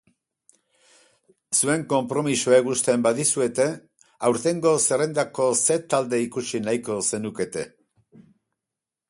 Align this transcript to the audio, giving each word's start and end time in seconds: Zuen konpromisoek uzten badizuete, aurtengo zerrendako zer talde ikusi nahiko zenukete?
Zuen 1.57 1.83
konpromisoek 1.91 2.69
uzten 2.75 3.03
badizuete, 3.09 3.67
aurtengo 4.31 4.73
zerrendako 4.87 5.47
zer 5.69 5.85
talde 5.97 6.23
ikusi 6.25 6.65
nahiko 6.71 6.99
zenukete? 7.13 7.69